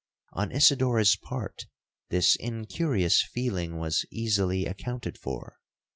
[0.33, 1.67] On Isidora's part
[2.09, 5.59] this incurious feeling was easily accounted for.